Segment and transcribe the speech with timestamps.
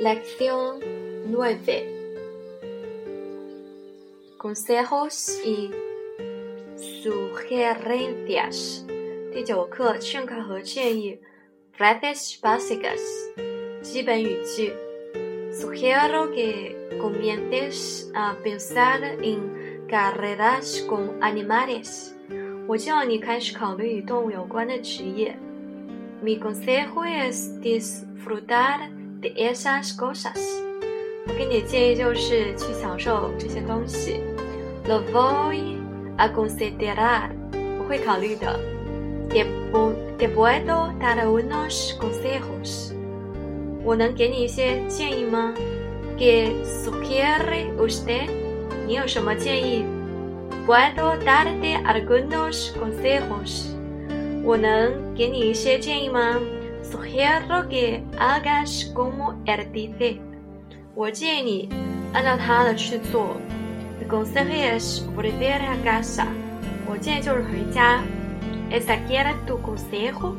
[0.00, 0.80] Lección
[1.26, 2.16] 9.
[4.38, 5.70] Consejos y
[7.04, 8.86] sugerencias.
[11.72, 13.00] frases básicas.
[15.52, 22.16] Sugiero que comiences a pensar en carreras con animales.
[26.22, 30.40] Mi consejo es disfrutar De esas cosas，
[31.28, 34.22] 我给你的建议就是去享受这些东西。
[34.88, 35.76] La voy
[36.16, 36.96] a conseguir.
[37.78, 38.58] 我会考虑的。
[39.28, 42.92] Debo de puedo d a r unos consejos。
[43.84, 45.52] 我能给你一些建议吗
[46.16, 48.30] ？¿Qué sugiere usted？
[48.86, 49.84] 你有什么建议
[50.66, 53.66] ？Puedo darte algunos consejos。
[54.42, 56.40] 我能给你一些建议吗？
[57.10, 60.18] sugiero que hagas como él dice.
[60.94, 61.68] 我建议你
[62.12, 63.36] 按照他的去做。
[64.00, 66.26] Mi consejo es volver a casa.
[66.86, 68.02] 我建议就是回家。
[68.70, 70.36] ¿Esa era tu consejo?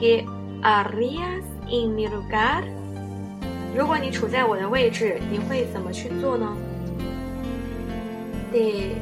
[0.00, 0.26] ¿Qué
[0.62, 2.64] harías en mi lugar?
[8.50, 8.92] Te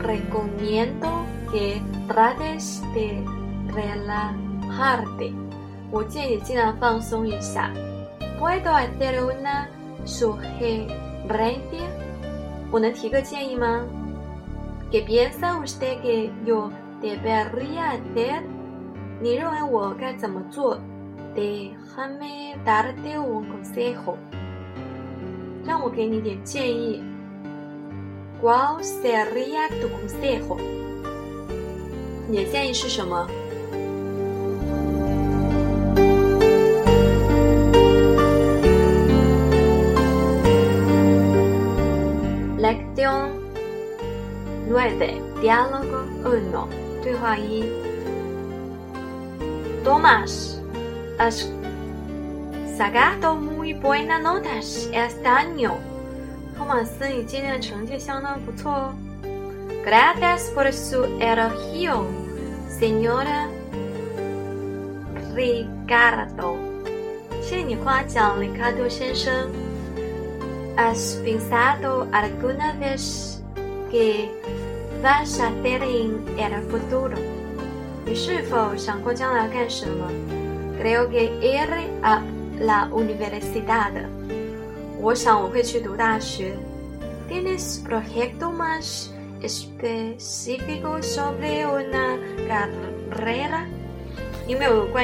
[0.00, 3.24] recomiendo que trates de
[3.74, 4.43] relajar.
[4.70, 5.32] Hardy，
[5.90, 7.70] 我建议尽量放松一下。
[8.38, 9.66] Puedo hacer una
[10.04, 11.86] sugerencia？
[12.70, 13.84] 我能提个建议吗
[14.90, 16.70] ？Qué p i e n s a usted que yo
[17.02, 18.42] debería hacer？
[19.20, 20.78] 你认为我该怎么做
[21.36, 24.16] ？Dejame darle un consejo。
[25.66, 27.02] 让我给你点建议。
[28.42, 30.58] ¿Cuál sería tu consejo？
[32.28, 33.26] 你的建议是什么？
[42.74, 43.30] Sección
[44.68, 46.68] nueve, diálogo uno,
[47.02, 47.62] 对话一。
[49.84, 50.60] Tomás,
[51.20, 51.48] es
[52.66, 54.48] s a g a d o muy buena nota.
[54.58, 54.90] Es
[55.22, 55.76] Daniel.
[56.58, 58.70] 哥斯，你今天的成绩相当不错。
[58.70, 58.94] 哦
[59.84, 62.04] Gracias por su elogio,
[62.68, 63.48] señora
[65.36, 66.56] Ricardo.
[67.42, 69.72] 谢谢你夸奖，里卡多先生。
[70.76, 73.40] Has pensado alguna vez
[73.92, 74.28] que
[75.00, 77.16] vas a hacer en el futuro?
[78.04, 80.10] 你是否想过将来干什么
[80.82, 82.20] ？Creo que iré a
[82.58, 83.92] la universidad.
[85.00, 86.56] 我想我会去读大学。
[87.30, 92.18] ¿Tienes proyecto más específico sobre una
[92.48, 93.68] carrera?
[94.48, 94.94] específico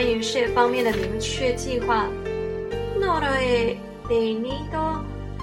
[3.00, 3.78] lo he
[4.08, 5.09] tenido.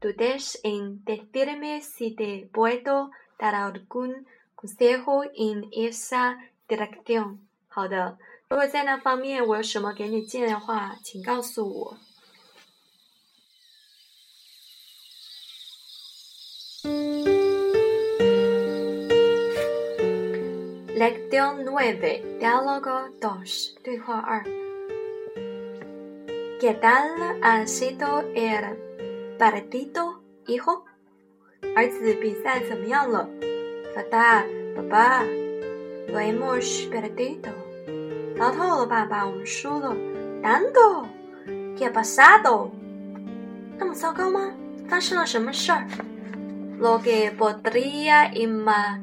[0.00, 6.38] dudes en decirme si te puedo dar algún consejo en esa
[6.68, 7.40] dirección.
[7.68, 8.16] 好的，
[8.48, 11.98] 如果在那方面我有什么给你建议的话，请告诉我。
[20.98, 22.00] Lección 9,
[22.38, 28.85] diálogo 2, Dialogo 2 ¿Qué tal ha sido el
[29.38, 30.82] Perdido，hijo，
[31.76, 33.28] 儿子比赛怎么样了
[33.94, 35.22] f a a 爸爸。
[36.08, 37.50] Lo hemos perdido，
[38.38, 39.94] 糟透了，爸爸，我们输了。
[40.42, 42.70] Dando，ya pasado，
[43.76, 44.54] 那么糟糕吗？
[44.88, 45.86] 发生了什么事儿
[46.80, 49.00] ？Lo que podría imag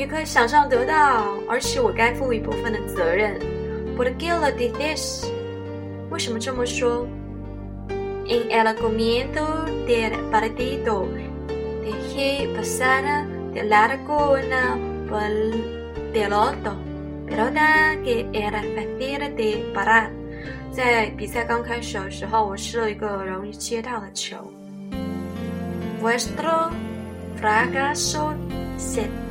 [0.00, 3.38] 你可以想象得到，而且我该负一部分的责任。
[3.98, 5.26] But g i l l did this。
[6.08, 7.06] 为什么这么说
[8.26, 9.44] ？En el comienzo
[9.86, 11.04] del partido
[11.84, 15.52] dejé pasar la laguna pel
[16.14, 16.74] e l o t a
[17.26, 20.10] pelota que era fácil de parar。
[20.72, 24.38] 在比赛刚开始的时候，我失了一个容易接到的球。
[26.02, 26.70] Vuestro
[27.38, 28.32] fracaso
[28.78, 29.02] se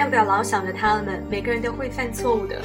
[0.00, 1.22] 要不要老想着他们？
[1.30, 2.56] 每个人都会犯错误的。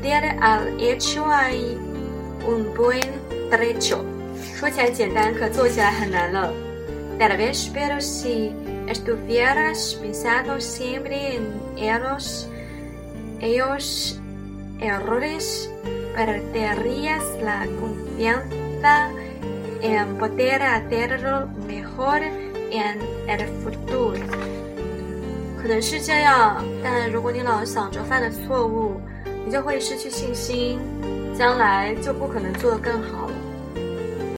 [0.00, 1.76] Diera al hecho hay
[2.46, 3.00] un buen
[3.50, 3.98] trecho.
[7.18, 8.52] Tal vez, pero si
[8.88, 12.48] estuvieras pensando siempre en ellos,
[13.40, 14.20] ellos
[14.80, 15.68] errores,
[16.16, 19.08] perderías la confianza
[19.82, 22.22] en poder hacerlo mejor
[22.72, 23.00] en
[23.30, 24.18] el futuro.
[25.62, 29.00] 可能是这样，但如果你老想着犯的错误，
[29.46, 30.80] 你就会失去信心，
[31.38, 33.31] 将来就不可能做得更好。